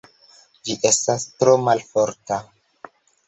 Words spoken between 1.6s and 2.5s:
malforta.